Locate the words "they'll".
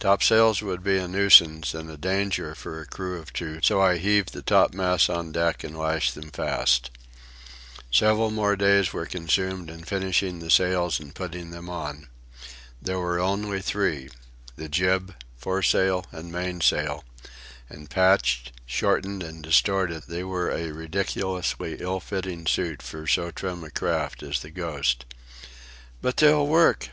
26.16-26.44